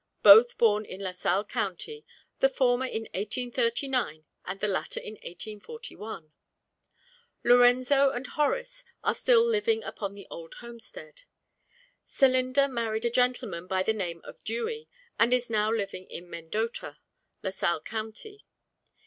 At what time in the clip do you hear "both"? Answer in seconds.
0.23-0.57